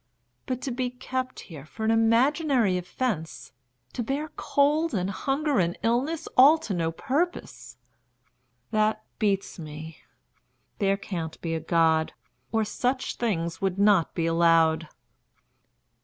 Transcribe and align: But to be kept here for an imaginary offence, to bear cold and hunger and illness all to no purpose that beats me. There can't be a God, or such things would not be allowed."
But 0.47 0.61
to 0.63 0.71
be 0.71 0.89
kept 0.89 1.41
here 1.41 1.63
for 1.63 1.85
an 1.85 1.91
imaginary 1.91 2.75
offence, 2.75 3.51
to 3.93 4.01
bear 4.01 4.29
cold 4.35 4.95
and 4.95 5.11
hunger 5.11 5.59
and 5.59 5.77
illness 5.83 6.27
all 6.35 6.57
to 6.57 6.73
no 6.73 6.91
purpose 6.91 7.77
that 8.71 9.05
beats 9.19 9.59
me. 9.59 9.99
There 10.79 10.97
can't 10.97 11.39
be 11.41 11.53
a 11.53 11.59
God, 11.59 12.13
or 12.51 12.63
such 12.63 13.17
things 13.17 13.61
would 13.61 13.77
not 13.77 14.15
be 14.15 14.25
allowed." 14.25 14.87